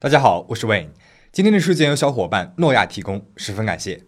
[0.00, 0.90] 大家好，我是 Wayne。
[1.32, 4.06] 今天的事件由小伙伴诺亚提供，十分感谢。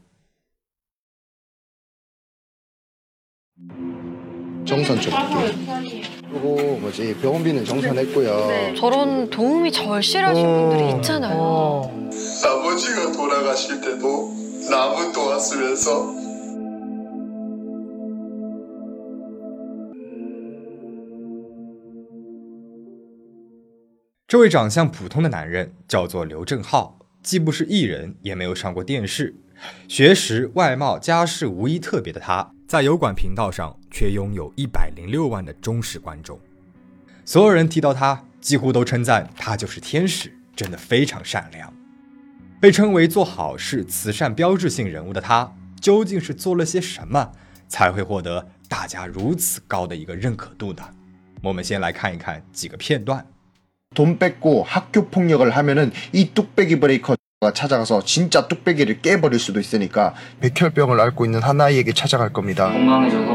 [4.65, 6.11] 정산 쳐볼게요.
[6.31, 8.77] 그리고 뭐지 병원비는 정산했고요.
[8.77, 11.91] 저런 도움이 절실하신 분들이 있잖아요.
[12.45, 14.33] 아버지가 돌아가실 때도
[14.71, 16.24] 남은 도왔으면서
[24.28, 29.36] 这位长相普通的男人叫做刘正浩，既不是艺人，也没有上过电视，
[29.88, 36.40] 学识、外貌、家世无一特别的他，在油管频道上却拥有一百零六万的忠实观众。
[37.24, 41.72] 所有人提到他，几乎都称赞他就是天使，真的非常善良。
[42.60, 47.32] 被称为做好事、慈善标志性人物的他，究竟是做了些什么，
[47.68, 50.84] 才会获得大家如此高的一个认可度呢？
[51.44, 53.24] 我们先来看一看几个片段。
[53.95, 57.17] 돈 뺏고 학교 폭력을 하면은 이 뚝배기 브레이커가
[57.53, 62.71] 찾아가서 진짜 뚝배기를 깨버릴 수도 있으니까 백혈병을 앓고 있는 한 아이에게 찾아갈 겁니다.
[62.71, 63.35] 건강해져서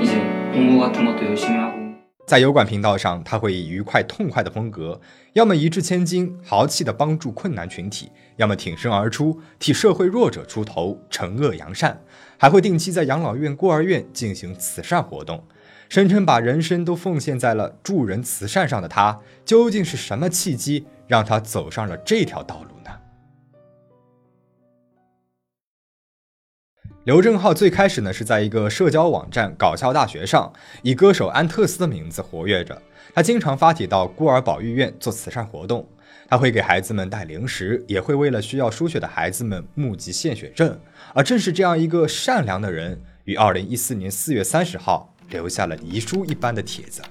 [0.00, 0.14] 이제
[0.52, 1.80] 공부 같은 것도 열심히 하고
[2.26, 5.00] 在油管频道上，他会以愉快痛快的风格，
[5.32, 12.00] 要么一掷千金，豪气的帮助困难群体，要么挺身而出，替社会弱者出头，惩恶扬善，
[12.38, 15.42] 还会定期在养老院、孤儿院进行慈善活动，
[15.87, 22.91] 声称把人生都奉献在了助人慈善上的他，究竟是什么契机让他走上了这条道路呢？
[27.03, 32.81] 刘正浩最开始呢是在一个社交网站“搞笑大学”上，以歌手安特斯的名字活跃着。
[33.13, 35.87] 他经常发帖到孤儿保育院做慈善活动，
[36.27, 40.77] 他会给孩子们带零食，也会为了需要输血的孩子们募集献血证。
[41.13, 47.01] 而正是这样一个善良的人，于二零一四年四月三十号留下了遗书一般的帖子。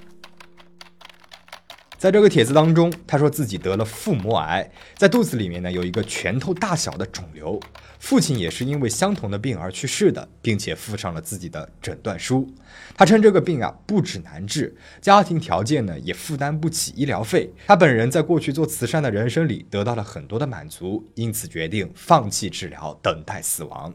[1.97, 7.59] 在这个帖子当中，他说自己得了腹膜癌，在肚子里面呢有一个拳头大小的肿瘤，
[7.99, 12.47] 父亲也是因为相同的病而去世的，并且附上了自己的诊断书。
[12.95, 17.51] 他称这个病啊不止难治，家庭条件呢也负担不起医疗费。
[17.65, 23.91] 他本人在过去做慈善的人生里得到了很多的满足，因此决定放弃治疗，等待死亡。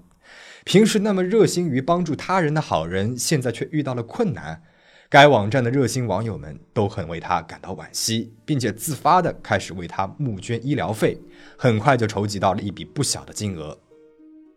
[0.71, 4.63] 平时那么热心于帮助他人的好人，现在却遇到了困难。
[5.09, 11.19] 该网站的热心网友们都很为他感到惋惜，并且自发的开始为他募捐医疗费，
[11.59, 13.77] 很快就筹集到了一笔不小的金额。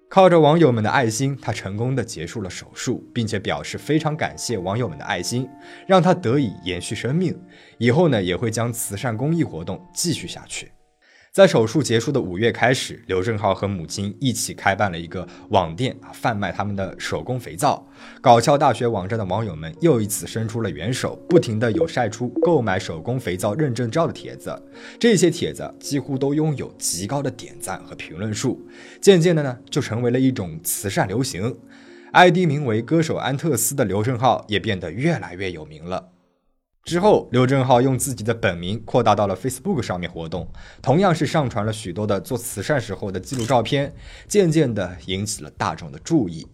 [0.07, 5.49] 靠着网友们的爱心，他成功的结束了手术，并且表示非常感谢网友们的爱心，
[5.87, 7.35] 让他得以延续生命。
[7.79, 10.71] 以后呢，也会将慈善公益活动继续下去。
[11.33, 17.83] 在手术结束的五月开始，刘正浩和母亲一起开办了一个网店啊，贩卖他们的手工肥皂。
[18.21, 24.55] 搞笑大学网站的网友们又一次伸出了援手，不停的有晒出购买手工肥皂认证照的帖子，
[24.99, 28.63] 这些帖子几乎都拥有极高的点赞和评论数，
[29.01, 31.57] 渐渐的呢，就成为了一种慈善流行。
[32.11, 36.12] ID 名为歌手安特斯的刘正浩也变得越来越有名了。
[36.85, 40.45] 之后，刘正浩用自己的本名扩大到了 Facebook 上面活动，
[40.81, 43.93] 同样是上传了许多的做慈善时候的记录照片，
[44.27, 46.45] 渐渐的引起了大众的注意。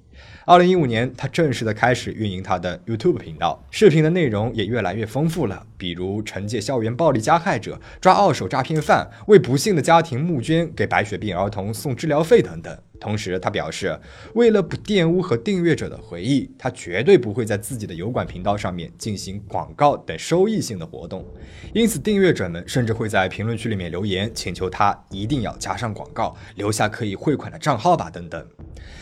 [0.45, 12.77] 二零一五年，他正式的开始运营他的 YouTube 频道，视频的内容也越来越丰富了，比如惩戒校园暴力加害者、抓二手诈骗犯、为不幸的家庭募捐、给白血病儿童送治疗费等等。
[12.99, 13.97] 同时，他表示，
[14.33, 21.25] 为了不玷污和订阅者的回忆，他绝对不会在自己的油管频道上面进行广告等收益性的活动。
[21.73, 28.45] 因此，订阅者们甚至会在评论区里面留言，请求他一定要加上广告，留下可以汇款的账号吧，等等。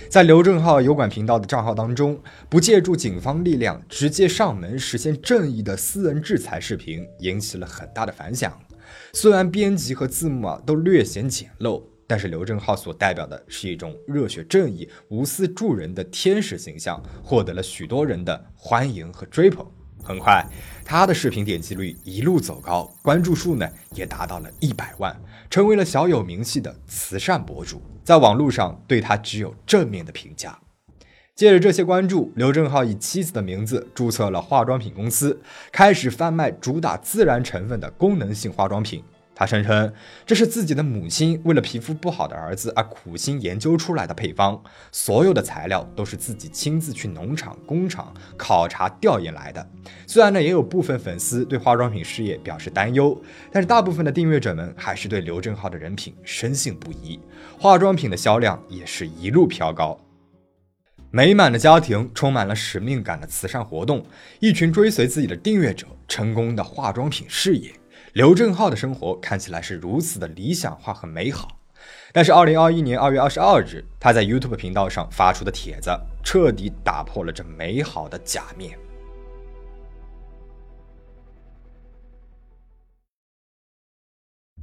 [0.09, 2.19] 在刘正浩油管频道的账号当中，
[2.49, 8.57] 不借助警方力量，直接上门实现正义的私人制裁视频，引起了很大的反响。
[9.11, 11.81] 虽然编辑和字幕啊都略显简陋。
[12.07, 19.65] 但是刘正浩所代表的是一种热血正义、无私助人的天使形象，获得了许多人的欢迎和追捧。
[20.03, 20.45] 很快，
[20.85, 25.13] 他的视频点击率一路走高，关注数呢也达到了一百万，
[25.49, 27.81] 成为了小有名气的慈善博主。
[28.05, 30.57] 在网络上对他只有正面的评价。
[31.35, 35.39] 借着这些关注，刘正浩以妻子的名字注册了化妆品公司，
[35.73, 39.03] 开始贩卖主打自然成分的功能性化妆品。
[39.39, 39.93] 他声称
[40.25, 44.59] 这是自己的母亲为了皮肤不好的儿子而苦心研究出来的配方，
[44.91, 49.69] 所有的材料都是自己亲自去农场、工厂考察调研来的。
[50.07, 53.15] 虽然呢，也有部分粉丝对化妆品事业表示担忧，
[53.51, 57.19] 但是大部分的订阅者们还是对刘正浩的人品深信不疑，
[57.59, 59.95] 化妆品的销量也是一路飘高。
[61.11, 64.03] 美满的家庭，充满了使命感的慈善活动，
[64.39, 67.71] 一群追随自己的订阅者，成功的化妆品事业。
[68.17, 71.59] 刘正浩的生活看起来是如此的理想化和美好，
[72.11, 75.91] 但是二零二一年二月二十二日，他在 YouTube 频道上发出的帖子，
[76.23, 78.75] 彻底打破了这美好的假面。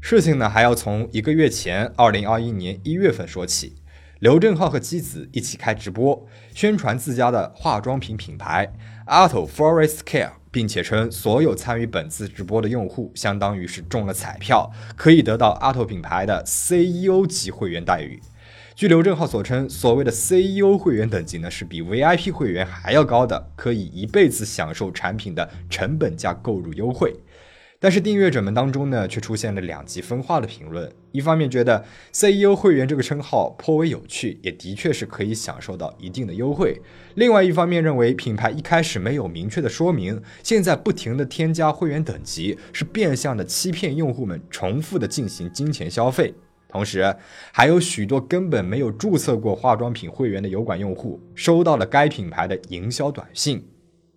[0.01, 3.77] 事情呢，还要从一个月前，二零二一年一月份说起。
[4.19, 8.73] 刘正浩和妻子一起开直播，宣传自家的化妆品品牌
[9.07, 18.21] Auto Forest Care，并且称所有参与本次直播的用户，相当于是中了彩票，可以得到阿拓品牌的 CEO 级会员待遇。
[18.77, 27.13] 据刘正浩所称，所谓的 CEO 会员等级呢，是比 VIP 会员还要高的，可以一辈子享受产品的成本价购入优惠。
[27.81, 30.91] 但是订阅者们当中呢，却出现了两极分化的评论。
[31.13, 36.81] 一方面觉得 CEO 会员这个称号颇为有趣，也的确是可以享受到一定的优惠；
[37.15, 46.33] 另外一方面认为品牌一开始没有明确的说明，现在不停的添加会员等级，是变相的欺骗用户们重复的进行金钱消费。
[46.69, 47.15] 同时，
[47.53, 53.65] 还有许多根本没有注册过化妆品会员的油管用户，收到了该品牌的营销短信。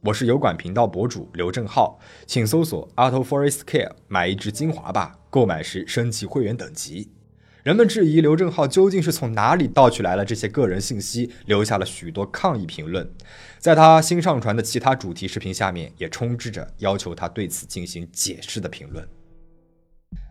[0.01, 7.11] 我是油管频道博主刘正浩，请搜索 Auto Forest Care 买一支精华吧，购买时升级会员等级。
[7.63, 13.09] 人们质疑刘正浩究竟是从哪里盗取来了这些个人信息，留下了许多抗议评论。
[13.57, 19.05] 在他新上传的其他主题视频下面，也充斥着要求他对此进行解释的评论。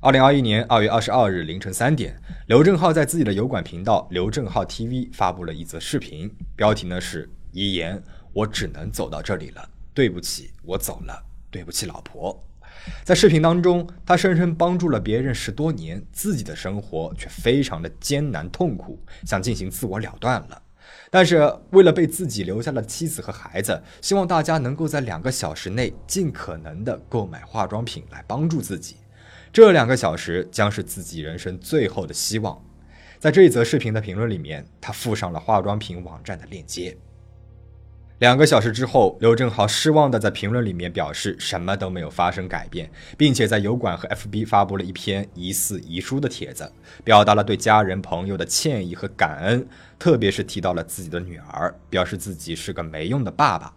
[0.00, 2.16] 二零二一年二月二十二日凌晨三点，
[2.46, 8.00] 刘正浩在自己的油管频道刘正浩 TV 发布了一则视频，标题呢是遗言。
[8.36, 12.38] 我只能走到这里了，对不起，我走了，对不起，老婆。
[13.02, 20.62] 在视频当中，他深深帮助了别人十多年，自己的生活却非常的艰难痛苦，想进行自我了断了。
[21.10, 28.96] 但是为了被自己留下的妻子和孩子，希望大家能够在两个小时内尽可能的购买化妆品来帮助自己。
[29.50, 32.62] 这两个小时将是自己人生最后的希望。
[33.18, 36.94] 在这一则视频的评论里面，他附上了化妆品网站的链接。
[38.18, 46.72] 两个小时之后，刘正浩失望地在评论里面表示什么都没有发生改变，并且在油管和 FB 发布了一篇疑似遗书的帖子，
[47.04, 49.68] 表达了对家人朋友的歉意和感恩，
[49.98, 53.74] 特别是提到了自己的女儿，表示自己是个没用的爸爸。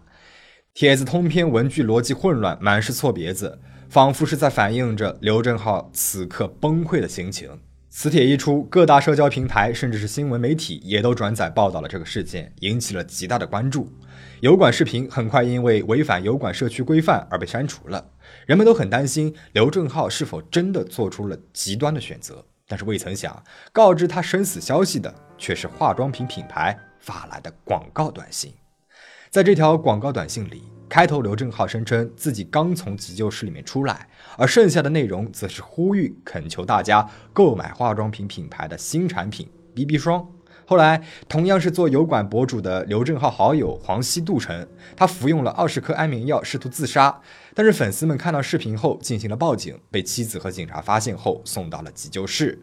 [0.72, 3.58] 帖子通篇文句逻辑混乱，满是错别字，
[3.90, 7.50] 仿佛是在反映着刘正浩此刻崩溃的心情。
[7.90, 13.92] 此帖一出，各大社交平台甚至是新闻媒体也都转载报道了这个事件，引起了极大的关注。
[14.40, 18.02] 油管视频很快因为违反油管社区规范而被删除了，
[18.46, 22.42] 人们都很担心刘正浩是否真的做出了极端的选择。
[22.66, 28.54] 但是未曾想，告知他生死消息的却是化妆品品牌发来的广告短信。
[29.28, 34.08] 在这条广告短信里，开头刘正浩声称自己刚从急救室里面出来，
[34.38, 40.26] 而剩下的内容则是呼吁恳求大家购买化妆品品牌的新产品 BB 霜。
[40.70, 44.64] 后来，同样是做油管博主的刘正浩好友黄西渡称，
[44.96, 47.20] 他服用了二十颗安眠药，试图自杀。
[47.56, 52.56] 但是粉丝们看到视频后进行了报警，被妻子和警察发现后送到了急救室。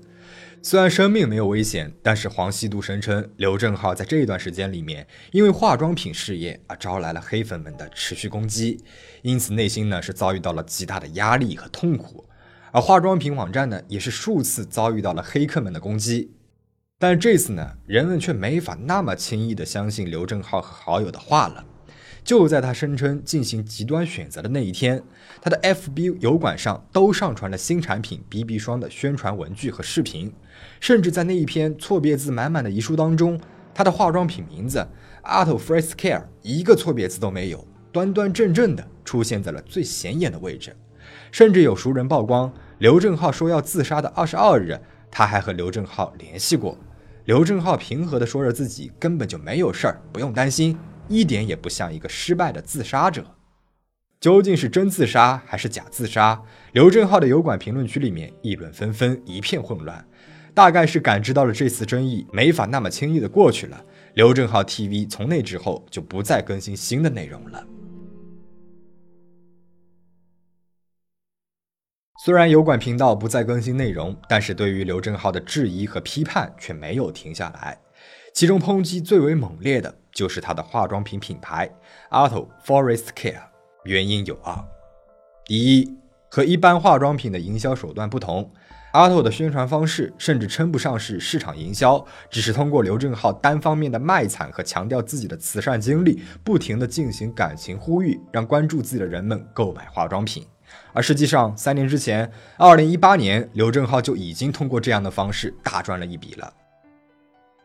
[0.62, 8.81] 虽然生命没有危险，但是黄西杜声称，刘正浩在这一段时间里面，因为化妆品事业而招来了黑粉们的持续攻击，
[9.21, 12.23] 因此内心呢是遭遇到了极大的压力和痛苦。
[12.71, 16.31] 而化妆品网站呢，也是数次遭遇到了黑客们的攻击。
[16.99, 21.63] 但这次呢，人们却没法那么轻易的相信刘正浩和好友的话了。
[22.23, 25.04] 就在他声称进行极端选择的那一天，
[25.39, 30.33] 他的 FB 油管上都上传了新产品 BB 霜的宣传文具和视频，
[30.80, 33.39] 甚至在那一篇错别字满满的遗书当中，
[33.75, 34.85] 他的化妆品名字
[35.23, 40.75] Auto Fresh Care 一个错别字都没有，端端正正的出现在了最显眼的位置。
[41.31, 44.77] 甚至有熟人曝光，刘正浩说要自杀的二十二日，
[45.11, 46.75] 他还和刘正浩联系过。
[47.28, 50.78] 刘正浩平和地说着自己根本就没有事儿，不用担心，
[51.10, 53.22] 一点也不像一个失败的自杀者。
[54.22, 56.42] 究竟是真自杀还是假自杀？
[56.72, 60.07] 刘正浩的油管评论区里面议论纷纷，一片混乱。
[60.54, 67.68] 大概是感知到了这次争议没法那么轻易的过去了，刘正浩 TV 从那之后就不再更新新的内容了。
[72.28, 77.80] 虽然油管频道不再更新内容，但是对于刘正浩的质疑和批判却没有停下来。
[78.34, 81.74] 其中抨击最为猛烈的就是他的化妆品品牌
[82.12, 83.44] Auto Forest Care。
[83.86, 84.54] 原因有二：
[85.46, 85.98] 第一，
[86.30, 88.52] 和一般化妆品的营销手段不同
[88.92, 100.46] 阿拓的宣传方式甚至称不上是市场营销，只是通过刘正浩单方面的卖惨和强调自己的慈善经历，不停地进行感情呼吁，让关注自己的人们购买化妆品。
[100.94, 106.54] 而实际上，三年之前，二零一八年，刘正浩就已经通过这样的方式大赚了一笔了。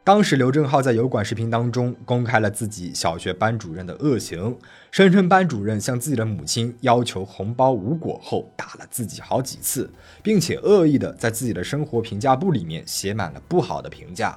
[0.05, 4.59] 当时，刘正浩在油管视频当中公开了自己小学班主任的恶行，
[4.91, 9.89] 声称班主任向自己的母亲要求红包无果后，打了自己好几次，
[10.21, 14.37] 并且恶意的在自己的生活评价簿里面写满了不好的评价。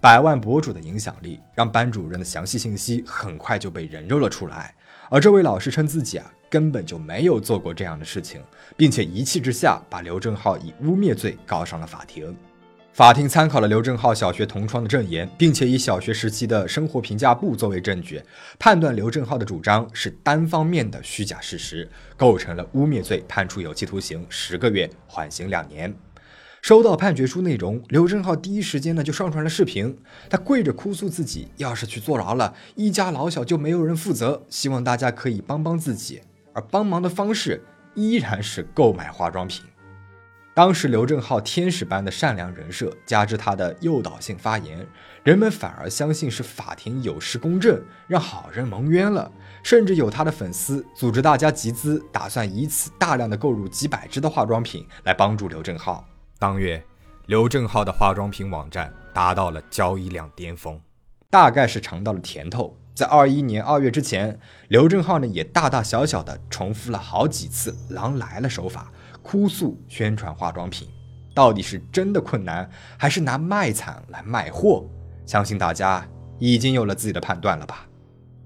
[0.00, 4.74] 百万博主的影响力让班主任的详细信息很快就被人肉了出来，
[5.10, 8.40] 而这位老师称自己啊根本就没有做过这样的事情，
[8.76, 12.36] 并且一气之下把刘正浩以污蔑罪告上了法庭。
[12.92, 18.20] 法庭参考了刘正浩小学同窗的证言，并且以小学时期的生活评价簿作为证据，
[18.58, 25.94] 判断刘正浩的主张是单方面的虚假事实，构成了污蔑罪，判处有期徒刑十个月，缓刑两年。
[26.60, 29.96] 收到判决书内容，刘正浩第一时间呢就上传了视频，
[30.28, 36.20] 他跪着哭诉自己要是去坐牢了，一家老小就没有人负责，希望大家可以帮帮自己，
[36.58, 37.62] 而帮忙的方式
[37.94, 39.64] 依然是购买化妆品。
[40.52, 44.84] 当时刘正浩天使般的善良人设，加之他的诱导性发言，
[45.22, 49.30] 人们反而相信是法庭有失公正，让好人蒙冤了。
[49.62, 56.04] 甚至有他的粉丝组织大家集资，打算以此大量的购入几百支的化妆品来帮助刘正浩。
[56.40, 56.82] 当月，
[57.26, 60.80] 刘正浩的化妆品网站达到了交易量巅峰，
[61.30, 62.76] 大概是尝到了甜头。
[62.98, 64.36] 在二一年二月之前，
[64.66, 68.90] 刘正浩呢也大大小小的重复了好几次“狼来了”手法。
[69.22, 70.88] 哭诉宣传化妆品，
[71.32, 74.84] 到底是真的困难，还是拿卖惨来卖货？
[75.24, 76.04] 相信大家
[76.40, 77.86] 已经有了自己的判断了吧？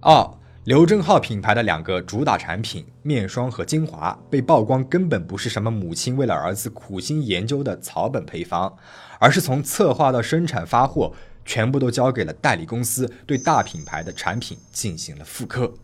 [0.00, 0.30] 二，
[0.64, 8.76] 刘正浩品牌的两个主打产品面霜和精华被曝光，根本不是什么母亲为了儿子苦心研究的草本配方，
[9.18, 15.74] 而是从策划到生产发货，全部都交给了代理公司，对大品牌的产品进行了复刻。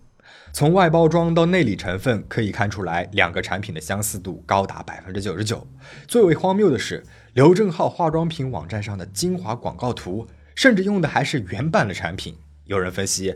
[0.53, 5.67] 从外包装到内里成分可以看出来，两个产品的相似度高达百分之九十九。
[6.07, 12.35] 最为荒谬的是，刘正浩化妆品网站上的精华广告图，甚至用的还是原版的产品。
[12.65, 13.35] 有人分析，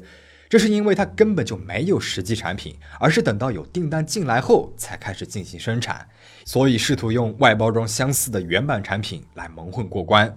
[0.49, 6.09] 这是因为他根本就没有实际产品，而是等到有订单进来后才开始进行生产，
[6.45, 10.35] 所以试图用外包装相似的原版产品来蒙混过关。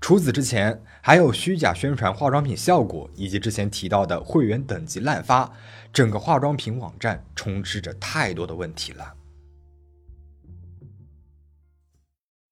[0.00, 5.52] 除此之前，还有虚假宣传化妆品效果，以及之前提到的会员等级滥发，
[5.92, 9.14] 整个化妆品网站充斥着太多的问题了。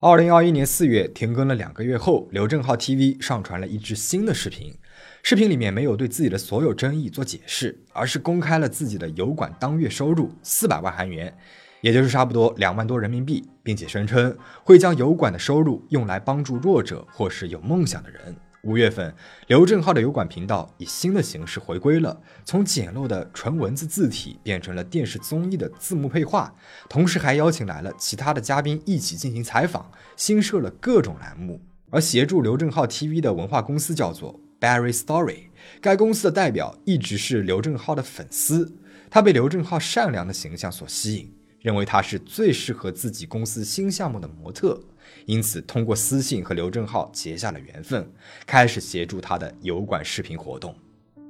[0.01, 4.77] 二零二一年四月停更了两个月后，刘正浩 TV 上传了一支新的视频，
[5.23, 11.35] 视频里面没有对自己的所有争议做解释，而是公开了自己的油管当月收入四百万韩元。
[11.81, 18.35] 也就是差不多两万多人民币，并且声称会将油管的收入用来帮助弱者或是有梦想的人。
[18.63, 19.15] 五月份，
[19.47, 26.53] 刘正浩的油管频道以新的形式回归了，从简陋的纯文字字体变成了电视综艺的字幕配画，
[26.89, 31.61] 同时还邀请来了其他的嘉宾一起进行采访，新设了各种栏目。
[31.89, 35.45] 而协助刘正浩 TV 的文化公司叫做 Barry Story，
[35.79, 38.75] 该公司的代表一直是刘正浩的粉丝，
[39.09, 41.33] 他被刘正浩善良的形象所吸引。
[41.61, 44.79] 认为他是最适合自己公司新项目的模特，
[45.25, 48.11] 因此通过私信和刘正浩结下了缘分，
[48.45, 50.75] 开始协助他的油管视频活动。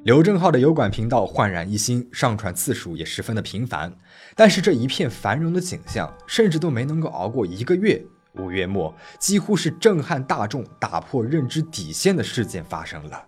[0.04, 3.94] 刘正浩的油管频道焕然一新，上传次数也十分的频繁。
[4.34, 8.02] 但是这一片繁荣的景象，甚至都没能够熬过一个月。
[8.36, 13.26] 五月末，几乎是震撼大众、打破认知底线的事件发生了。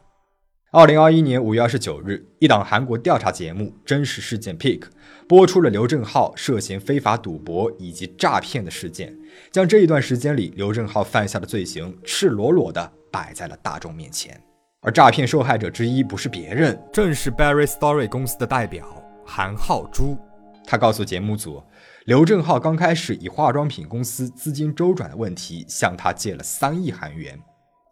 [0.72, 4.80] 二零二一年五月二十九日，一档韩国调查节目《真实事件 Pick》
[5.32, 9.18] 播出了刘正浩涉嫌非法赌博以及诈骗的事件，
[9.50, 14.38] 将这一段时间里刘正浩犯下的罪行赤裸裸地摆在了大众面前。
[14.82, 18.86] 而诈骗受害者之一不是别人，正是 Barry Story 公司的代表
[19.26, 20.18] 韩浩珠。
[20.66, 21.64] 他告诉节目组，
[22.08, 27.40] 刘正浩刚开始以化妆品公司资金周转的问题向他借了三亿韩元。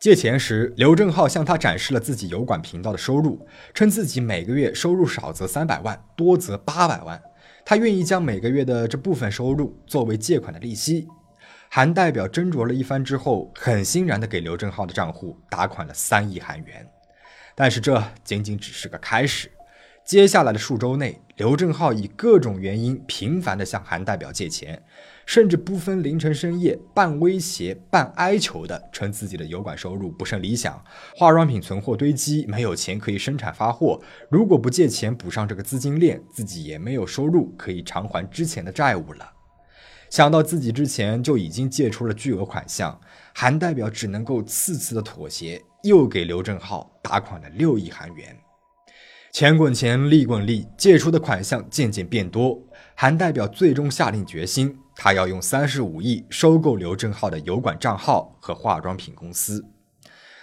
[0.02, 7.22] 借钱时，刘正浩向他展示了自己油管频道的收入，称自己每个月收入少则三百万，多则八百万。
[7.70, 11.08] 他愿意将每个月的这部分收入作为借款的利息。
[11.70, 16.90] 韩代表斟酌了一番之后，很欣然地给刘正浩的账户打款了三亿韩元。
[17.54, 19.52] 但是这仅仅只是个开始。
[20.04, 24.82] 接下来的数周内，刘正浩以各种原因频繁地向韩代表借钱，
[25.30, 30.84] 甚至不分凌晨深夜，半威胁半哀求的称自己的油管收入不甚理想，
[31.16, 34.02] 化妆品存货堆积，没有钱可以生产发货。
[34.32, 39.34] 如果不借钱补上这个资金链，自己也没有收入可以偿还之前的债务了。
[40.10, 43.00] 想到自己之前就已经借出了巨额款项，
[43.36, 48.36] 韩代表只能够次次的妥协，又给刘正浩打款了六亿韩元。
[49.32, 52.60] 钱滚钱，利滚利，借出的款项渐渐变多。
[53.02, 59.64] 韩代表最终下定决心，他要用三十五亿收购刘正浩的油管账号和化妆品公司。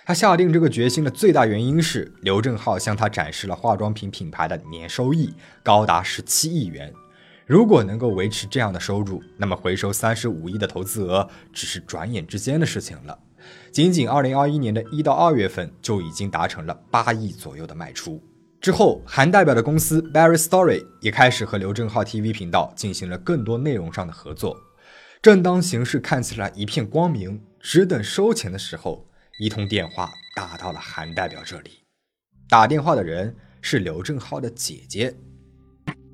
[0.06, 6.90] 他下定这个决心的最大原因是，刘正浩向他展示了化妆品品牌的年收益高达十七亿元。
[7.44, 13.18] 如果能够维持这样的收入，那么回收三十五亿的投资额只是转眼之间的事情了。
[13.70, 18.18] 仅仅二零二一年的一到二月份，就已经达成了八亿左右的卖出。
[18.59, 24.55] 之后，韩代表的公司 Barry Story 也开始和刘正浩 TV 频道进行了更多内容上的合作。
[25.21, 29.05] 正当形势看起来一片光明，只等收钱的时候，
[29.39, 31.83] 一通电话打到了韩代表这里。
[32.49, 35.15] 打电话的人是刘正浩的姐姐。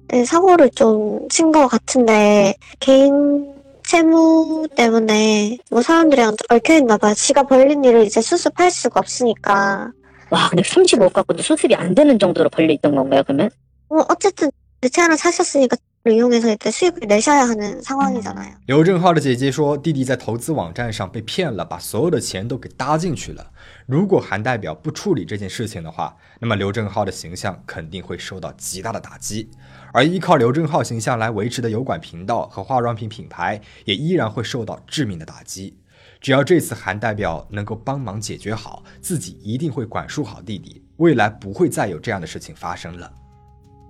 [0.10, 7.14] 네, 사고를 좀 친 것 같은데 개인 채무 때문에 뭐 사람들이랑 얽혀 있나 봐요.
[7.14, 9.92] 지가 벌린 일을 이제 수습할 수가 없으니까.
[10.32, 13.50] 와, 근데 30억 갖고도 수습이 안 되는 정도로 벌려 있던 건가요, 그러면?
[13.88, 14.52] 뭐 어쨌든
[14.82, 18.56] 내 차를 사셨으니까 그걸 이용해서 이제 수익을 내셔야 하는 상황이잖아요.
[18.68, 23.52] 刘正浩的姐姐说，弟弟在投资网站上被骗了，把所有的钱都给搭进去了。
[23.86, 29.50] 如果韩代表不处理这件事情的话，那么刘正浩的形象肯定会受到极大的打击。
[29.94, 35.78] 而依靠刘正浩形象来维持的油管频道和化妆品品牌，也依然会受到致命的打击。
[36.23, 43.13] 只要这次韩代表能够帮忙解决好，自己一定会管束好弟弟，未来不会再有这样的事情发生了。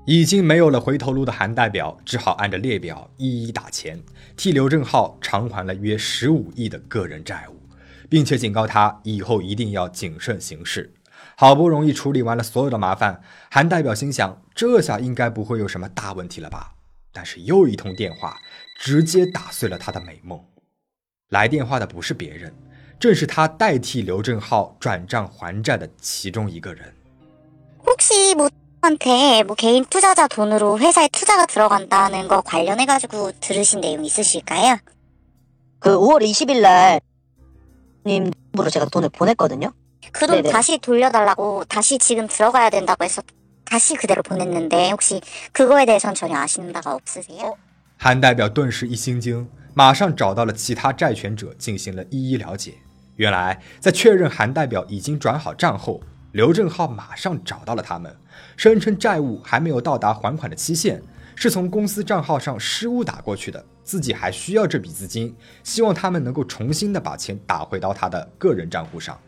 [0.07, 4.03] 已经没有了回头路的韩代表，只好按着列表一一打钱，
[4.35, 7.57] 替刘正浩偿还了约十五亿的个人债务，
[8.09, 10.95] 并且警告他以后一定要谨慎行事。
[11.37, 13.21] 好不容易处理完了所有的麻烦，
[13.51, 16.73] 韩代表心想，这下应该不会有什么大问题了吧？
[17.13, 18.39] 但是又一通电话，
[18.81, 20.43] 直接打碎了他的美梦。
[21.32, 22.54] 来电话的不是别人，
[23.00, 26.94] 正是他代替刘正浩转账还债的其中一个人。
[27.86, 28.50] 혹시 뭐
[28.82, 34.78] 한테 뭐 개인 투자자 돈으로 회사에 투자가 들어간다는 거 관련해가지고 들으신 내용 있으실까요?
[35.80, 37.02] 그 5월 20일 날
[38.06, 39.74] 님으로 제가 돈을 보냈거든요.
[40.12, 40.52] 그 돈 네네.
[40.52, 43.22] 다시 돌려달라고 다시 지금 들어가야 된다고 해서
[43.66, 47.56] 다시 그대로 보냈는데 혹시 그거에 대해선 전혀 아시는 바가 없으세요?
[47.98, 52.75] 韩代表顿时一心惊， 马上找到了其他债权者进行了一一了解。
[53.17, 58.15] 原来，在确认韩代表已经转好账后，刘正浩马上找到了他们，
[58.57, 61.03] 声称债务还没有到达还款的期限，
[61.35, 69.19] 是从公司账号上失误打过去的，自己还需要这笔资金，希望他们能够重新的把钱打回到他的个人账户上。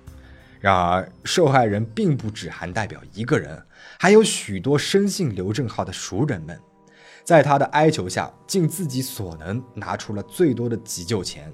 [0.61, 3.63] 然而，受害人并不止韩代表一个人，
[3.99, 6.59] 还有许多深信刘正浩的熟人们。
[7.25, 11.51] 在他的哀求下，尽自己所能拿出了最多的急救钱，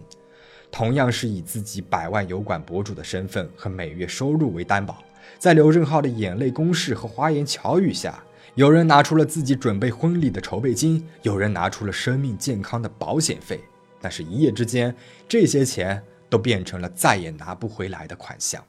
[0.71, 5.03] 同样是以自己百万油管博主的身份和每月收入为担保。
[5.39, 8.21] 在刘正浩的眼泪攻势和花言巧语下，
[8.57, 13.61] 有人拿出了自己准备婚礼的筹备金，有人拿出了生命健康的保险费。
[14.01, 14.93] 但是，一夜之间，
[15.29, 18.65] 这些钱都变成了再也拿不回来的款项。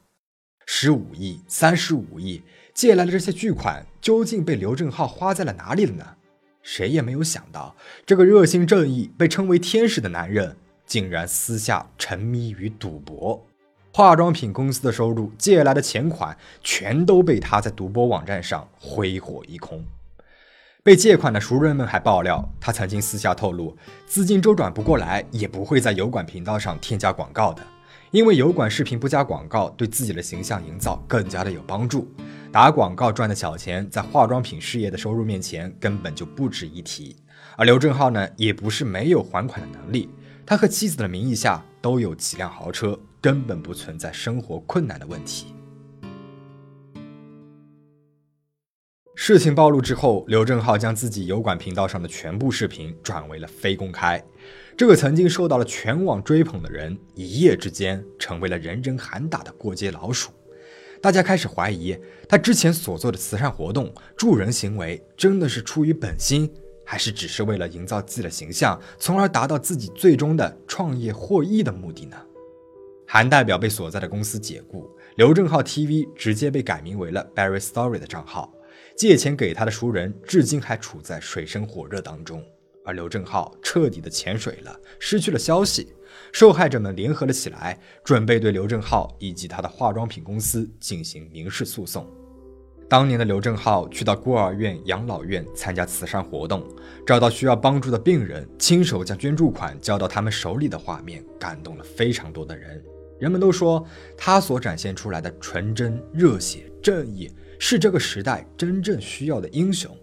[0.68, 2.44] 十五亿、三十五亿
[2.76, 6.06] 借来的这些巨款，究竟被刘正浩花在了哪里了呢？
[6.63, 13.45] 谁也没有想到，这个热心正义、被称为天使的男人，竟然私下沉迷于赌博。
[13.93, 19.84] 化妆品公司的收入、借来的钱款，全都被他在赌博网站上挥霍一空。
[20.84, 23.76] 被借款的熟人们还爆料，他曾经私下透露，
[24.08, 27.62] 资金周转不过来，也不会在油管频道上添加广告的，
[28.12, 32.08] 因为油管视频不加广告，对自己的形象营造更加的有帮助。
[32.52, 37.16] 打广告赚的小钱，在化妆品事业的收入面前根本就不值一提。
[37.56, 40.10] 而刘正浩呢，也不是没有还款的能力，
[40.46, 45.56] 他和妻子的名义下都有几辆豪车，根本不存在生活困难的问题。
[49.16, 54.22] 事情暴露之后，刘正浩将自己油管频道上的全部视频转为了非公开。
[54.76, 60.32] 这个曾经受到了全网追捧的人，一夜之间成为了人人喊打的过街老鼠。
[61.02, 61.98] 大家开始怀疑
[62.30, 66.48] 他之前所做的慈善活动、助人行为，真的是出于本心，
[66.86, 72.18] 还是只是为了营造自己的形象，从而达到自己最终的创业获益的目的呢？
[73.08, 78.54] 韩代表被所在的公司解雇，刘正浩 TV 直接被改名为了 Barry Story 的账号。
[78.96, 82.44] 借钱给他的熟人，至今还处在水深火热当中，
[82.86, 85.94] 而刘正浩彻底的潜水了，失去了消息。
[86.32, 92.08] 受害者们联合了起来，准备对刘正浩以及他的化妆品公司进行民事诉讼。
[92.89, 96.62] 当年的刘正浩去到孤儿院、养老院参加慈善活动，
[97.08, 102.84] 找到需要帮助的病人，亲手将捐助款交到他们手里的画面，感动了非常多的人。
[103.17, 103.86] 人们都说
[104.17, 109.95] 他所展现出来的纯真、热血、正义，是这个时代真正需要的英雄。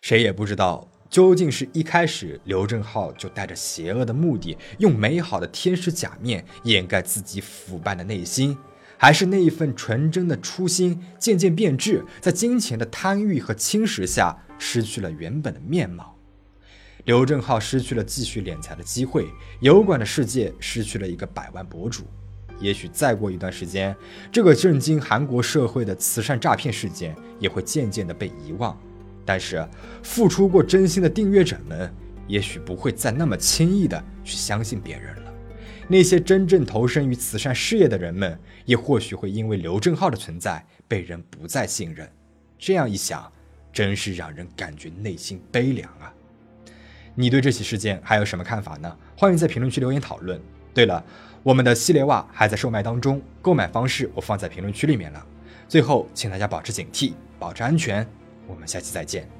[0.00, 8.56] 谁也不知道，究竟是一开始刘正浩就带着邪恶的目的，用美好的天使假面掩盖自己腐败的内心。
[9.00, 16.16] 还是那一份纯真的初心渐渐变质，在金钱的贪欲和侵蚀下，失去了原本的面貌。
[17.04, 19.28] 刘正浩失去了继续敛财的机会，
[19.60, 22.02] 油管的世界失去了一个百万博主。
[22.58, 23.96] 也许再过一段时间，
[24.32, 28.76] 这个震惊韩国社会的慈善诈骗事件也会渐渐的被遗忘。
[29.28, 29.62] 但是，
[30.02, 31.92] 付出过真心的订阅者们，
[32.26, 35.34] 也许不会再那么轻易的去相信别人了。
[35.86, 42.10] 那些真正投身于慈善事业的人们，也或许会因为刘正浩的存在被人不再信任。
[42.58, 43.30] 这样一想，
[43.70, 46.10] 真是让人感觉内心悲凉啊！
[47.14, 48.96] 你对这起事件还有什么看法呢？
[49.14, 50.40] 欢迎在评论区留言讨论。
[50.72, 51.04] 对了，
[51.42, 55.26] 我们的系列袜还在售卖当中，购买方式我放在评论区里面了。
[55.68, 58.08] 最后，请大家保持警惕，保持安全。
[58.48, 59.37] 我们下期再见。